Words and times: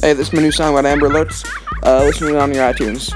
Hey, 0.00 0.14
this 0.14 0.28
is 0.28 0.32
my 0.32 0.40
new 0.40 0.50
song 0.50 0.72
about 0.72 0.86
Amber 0.86 1.10
Alerts. 1.10 1.46
Uh, 1.82 2.04
listen 2.04 2.28
to 2.28 2.34
it 2.34 2.40
on 2.40 2.54
your 2.54 2.72
iTunes. 2.72 3.12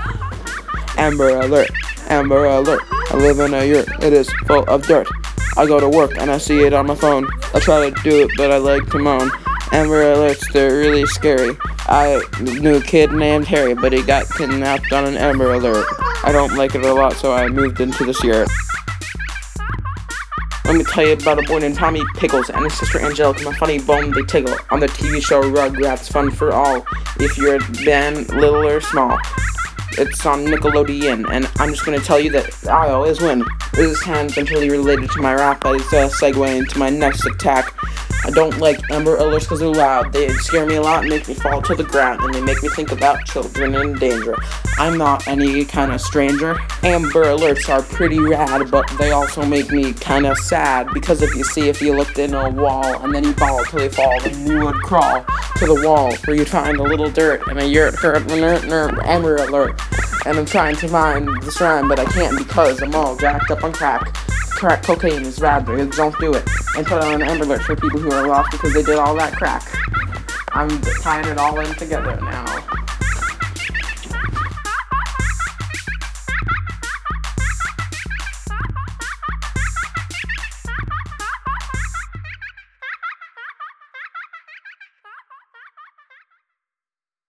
Amber 0.98 1.30
Alert, 1.30 1.70
Amber 2.10 2.44
Alert. 2.44 2.82
I 3.10 3.16
live 3.16 3.38
in 3.38 3.54
a 3.54 3.64
yurt, 3.64 3.88
it 4.04 4.12
is 4.12 4.30
full 4.46 4.64
of 4.64 4.86
dirt. 4.86 5.08
I 5.56 5.64
go 5.64 5.80
to 5.80 5.88
work 5.88 6.18
and 6.18 6.30
I 6.30 6.36
see 6.36 6.60
it 6.60 6.74
on 6.74 6.86
my 6.86 6.94
phone. 6.94 7.26
I 7.54 7.60
try 7.60 7.88
to 7.88 8.02
do 8.02 8.24
it, 8.24 8.32
but 8.36 8.50
I 8.50 8.58
like 8.58 8.84
to 8.90 8.98
moan. 8.98 9.30
Amber 9.72 10.14
Alerts, 10.14 10.52
they're 10.52 10.76
really 10.76 11.06
scary. 11.06 11.56
I 11.86 12.22
knew 12.42 12.76
a 12.76 12.82
kid 12.82 13.12
named 13.12 13.46
Harry, 13.46 13.72
but 13.72 13.94
he 13.94 14.02
got 14.02 14.28
kidnapped 14.36 14.92
on 14.92 15.06
an 15.06 15.16
Amber 15.16 15.54
Alert. 15.54 15.86
I 16.22 16.32
don't 16.32 16.54
like 16.54 16.74
it 16.74 16.84
a 16.84 16.92
lot, 16.92 17.14
so 17.14 17.32
I 17.32 17.48
moved 17.48 17.80
into 17.80 18.04
this 18.04 18.22
yurt. 18.22 18.50
Let 20.74 20.78
me 20.78 20.92
tell 20.92 21.06
you 21.06 21.12
about 21.12 21.38
a 21.38 21.42
boy 21.46 21.60
named 21.60 21.76
Tommy 21.76 22.02
Pickles 22.16 22.50
and 22.50 22.64
his 22.64 22.76
sister 22.76 22.98
Angelica, 22.98 23.44
my 23.44 23.54
funny 23.54 23.78
bone 23.78 24.10
they 24.10 24.24
tickle 24.24 24.56
on 24.72 24.80
the 24.80 24.88
TV 24.88 25.22
show 25.22 25.40
Rugrats 25.40 26.10
Fun 26.10 26.32
for 26.32 26.52
All. 26.52 26.84
If 27.20 27.38
you're 27.38 27.54
a 27.54 27.84
band, 27.84 28.28
little 28.30 28.66
or 28.66 28.80
small, 28.80 29.16
it's 29.92 30.26
on 30.26 30.44
Nickelodeon, 30.44 31.30
and 31.30 31.48
I'm 31.60 31.70
just 31.70 31.84
gonna 31.84 32.00
tell 32.00 32.18
you 32.18 32.32
that 32.32 32.66
I 32.66 32.88
always 32.88 33.20
win. 33.20 33.44
This 33.74 33.92
is 33.92 33.98
tangentially 34.00 34.68
related 34.68 35.12
to 35.12 35.22
my 35.22 35.32
rap, 35.34 35.60
but 35.60 35.76
it's 35.76 35.92
a 35.92 36.08
segue 36.08 36.58
into 36.58 36.76
my 36.76 36.90
next 36.90 37.24
attack. 37.24 37.72
I 38.24 38.30
don't 38.30 38.58
like 38.58 38.78
Amber 38.90 39.16
Alerts 39.18 39.40
because 39.40 39.60
they're 39.60 39.68
loud. 39.68 40.12
They 40.12 40.28
scare 40.34 40.64
me 40.64 40.76
a 40.76 40.82
lot 40.82 41.00
and 41.00 41.10
make 41.10 41.28
me 41.28 41.34
fall 41.34 41.60
to 41.62 41.74
the 41.74 41.84
ground, 41.84 42.22
and 42.22 42.34
they 42.34 42.40
make 42.40 42.62
me 42.62 42.68
think 42.70 42.90
about 42.90 43.24
children 43.26 43.74
in 43.74 43.98
danger. 43.98 44.34
I'm 44.78 44.96
not 44.96 45.28
any 45.28 45.64
kind 45.64 45.92
of 45.92 46.00
stranger. 46.00 46.58
Amber 46.82 47.24
Alerts 47.24 47.68
are 47.68 47.82
pretty 47.82 48.18
rad, 48.18 48.70
but 48.70 48.90
they 48.98 49.12
also 49.12 49.44
make 49.44 49.70
me 49.70 49.92
kind 49.92 50.26
of 50.26 50.38
sad 50.38 50.88
because 50.94 51.22
if 51.22 51.34
you 51.34 51.44
see, 51.44 51.68
if 51.68 51.82
you 51.82 51.94
looked 51.94 52.18
in 52.18 52.34
a 52.34 52.50
wall 52.50 53.02
and 53.02 53.14
then 53.14 53.24
you 53.24 53.34
fall 53.34 53.62
till 53.64 53.82
you 53.82 53.90
fall, 53.90 54.18
then 54.20 54.46
you 54.46 54.64
would 54.64 54.76
crawl 54.76 55.24
to 55.56 55.66
the 55.66 55.82
wall 55.86 56.14
where 56.24 56.36
you'd 56.36 56.48
find 56.48 56.78
a 56.78 56.82
little 56.82 57.10
dirt 57.10 57.46
and 57.48 57.58
a 57.58 57.66
yurt 57.66 57.94
hurt, 57.94 58.28
Amber 58.30 59.36
Alert. 59.36 59.80
And 60.26 60.38
I'm 60.38 60.46
trying 60.46 60.76
to 60.76 60.88
find 60.88 61.28
this 61.42 61.60
rhyme, 61.60 61.88
but 61.88 62.00
I 62.00 62.06
can't 62.06 62.38
because 62.38 62.82
I'm 62.82 62.94
all 62.94 63.16
jacked 63.16 63.50
up 63.50 63.62
on 63.62 63.72
crack 63.72 64.23
crack 64.54 64.82
cocaine 64.82 65.22
is 65.22 65.38
bad, 65.38 65.66
don't 65.66 66.18
do 66.18 66.34
it. 66.34 66.48
And 66.76 66.86
put 66.86 67.02
on 67.02 67.20
an 67.20 67.40
Alert 67.40 67.62
for 67.62 67.76
people 67.76 68.00
who 68.00 68.10
are 68.10 68.26
lost 68.26 68.50
because 68.52 68.72
they 68.72 68.82
did 68.82 68.98
all 68.98 69.14
that 69.16 69.32
crack. 69.34 69.62
I'm 70.52 70.80
tying 71.02 71.28
it 71.28 71.38
all 71.38 71.58
in 71.60 71.74
together 71.74 72.16
now. 72.20 72.53